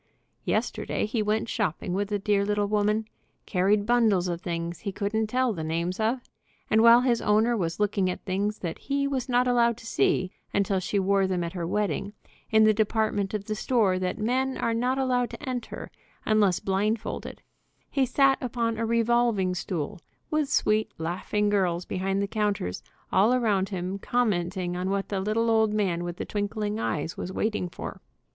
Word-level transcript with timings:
Yester 0.45 0.83
day 0.83 1.05
he 1.05 1.21
went 1.21 1.47
shopping 1.47 1.93
with 1.93 2.07
the 2.09 2.17
dear 2.17 2.43
little 2.43 2.65
woman, 2.65 3.05
carried 3.45 3.85
bundles 3.85 4.27
of 4.27 4.41
things 4.41 4.79
he 4.79 4.91
couldn't 4.91 5.27
tell 5.27 5.53
the 5.53 5.63
names 5.63 5.99
of, 5.99 6.21
and 6.71 6.81
while 6.81 7.01
his 7.01 7.21
owner 7.21 7.55
was 7.55 7.79
looking 7.79 8.09
at 8.09 8.25
things 8.25 8.57
that 8.57 8.79
he 8.79 9.07
was 9.07 9.29
not 9.29 9.47
allowed 9.47 9.77
to 9.77 9.85
see 9.85 10.31
until 10.55 10.79
she 10.79 10.97
wore 10.97 11.27
them 11.27 11.43
at 11.43 11.53
her 11.53 11.67
wedding, 11.67 12.13
in 12.49 12.63
the 12.63 12.73
department 12.73 13.35
of 13.35 13.45
the 13.45 13.53
store 13.53 13.99
that 13.99 14.17
men 14.17 14.57
are 14.57 14.73
not 14.73 14.97
allowed 14.97 15.29
to 15.29 15.43
enter 15.47 15.91
unless 16.25 16.59
blindfolded, 16.59 17.43
he 17.91 18.03
sat 18.03 18.39
upon 18.41 18.79
a 18.79 18.85
revolving 18.87 19.53
stool 19.53 19.99
with 20.31 20.49
sweet, 20.49 20.91
laughing 20.97 21.47
girls 21.47 21.85
behind 21.85 22.23
the 22.23 22.27
counters 22.27 22.81
all 23.11 23.35
around 23.35 23.69
him, 23.69 23.99
commenting 23.99 24.75
on 24.75 24.89
what 24.89 25.09
the 25.09 25.19
lit 25.19 25.37
"ADMIRAL, 25.37 25.43
is 25.43 25.45
MY 25.45 25.53
HAT 25.53 25.59
ON 25.59 25.65
STRAIGHT?" 25.67 25.75
19 25.77 25.77
tie 25.77 25.85
old 25.85 25.99
man 25.99 26.03
with 26.03 26.17
the 26.17 26.25
twinkling 26.25 26.79
eyes 26.79 27.15
was 27.17 27.31
waiting 27.31 27.69
for. 27.69 28.01